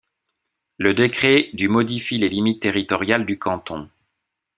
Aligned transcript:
Le 0.79 0.95
décret 0.95 1.51
du 1.53 1.69
modifie 1.69 2.17
les 2.17 2.27
limites 2.27 2.59
territoriales 2.63 3.23
du 3.23 3.37
canton. 3.37 3.87